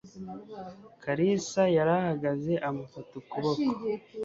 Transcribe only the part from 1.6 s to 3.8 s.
yarahagaze amufata ukuboko